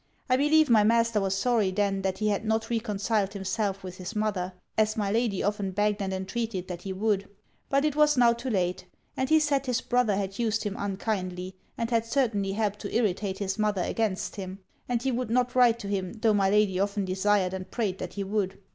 I 0.27 0.35
believe 0.35 0.67
my 0.67 0.83
master 0.83 1.21
was 1.21 1.35
sorry 1.37 1.69
then 1.69 2.01
that 2.01 2.17
he 2.17 2.29
had 2.29 2.43
not 2.43 2.71
reconciled 2.71 3.33
himself 3.33 3.83
with 3.83 3.97
his 3.97 4.15
mother, 4.15 4.53
as 4.75 4.97
my 4.97 5.11
lady 5.11 5.43
often 5.43 5.69
begged 5.69 6.01
and 6.01 6.11
entreated 6.11 6.67
that 6.69 6.81
he 6.81 6.91
would; 6.91 7.29
but 7.69 7.85
it 7.85 7.95
was 7.95 8.17
now 8.17 8.33
too 8.33 8.49
late; 8.49 8.85
and 9.15 9.29
he 9.29 9.39
said 9.39 9.67
his 9.67 9.79
brother 9.79 10.15
had 10.15 10.39
used 10.39 10.63
him 10.63 10.75
unkindly, 10.75 11.55
and 11.77 11.91
had 11.91 12.07
certainly 12.07 12.53
helped 12.53 12.79
to 12.79 12.95
irritate 12.97 13.37
his 13.37 13.59
mother 13.59 13.83
against 13.83 14.37
him; 14.37 14.57
and 14.89 15.03
he 15.03 15.11
would 15.11 15.29
not 15.29 15.53
write 15.53 15.77
to 15.77 15.87
him 15.87 16.13
tho' 16.13 16.33
my 16.33 16.49
lady 16.49 16.79
often 16.79 17.05
desired 17.05 17.53
and 17.53 17.69
prayed 17.69 17.99
that 17.99 18.13
he 18.15 18.23
would. 18.23 18.57